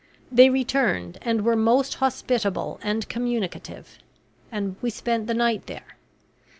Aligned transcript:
They 0.31 0.49
returned 0.49 1.19
and 1.21 1.43
were 1.45 1.55
most 1.55 1.93
hospitable 2.01 2.79
and 2.81 3.07
communicative; 3.07 3.99
and 4.51 4.75
we 4.81 4.89
spent 4.89 5.27
the 5.27 5.35
night 5.35 5.67
there. 5.67 5.95